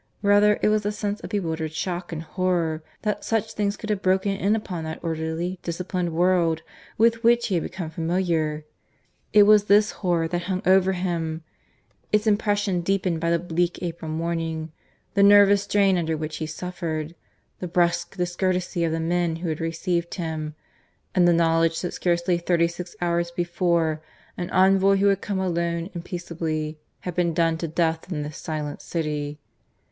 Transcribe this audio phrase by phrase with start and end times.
[0.23, 4.01] Rather it was a sense of bewildered shock and horror that such things could have
[4.01, 6.63] broken in upon that orderly, disciplined world
[6.97, 8.65] with which he had become familiar.
[9.31, 11.43] It was this horror that hung over him
[12.11, 14.71] its impression deepened by the bleak April morning,
[15.13, 17.13] the nervous strain under which he suffered,
[17.59, 20.55] the brusque discourtesy of the men who had received him,
[21.13, 24.01] and the knowledge that scarcely thirty six hours before
[24.35, 28.39] an envoy who had come alone and peaceably had been done to death in this
[28.39, 29.37] silent city.